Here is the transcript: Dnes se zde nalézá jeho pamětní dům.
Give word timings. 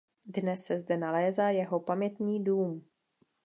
Dnes 0.27 0.65
se 0.65 0.77
zde 0.77 0.97
nalézá 0.97 1.49
jeho 1.49 1.79
pamětní 1.79 2.43
dům. 2.43 2.85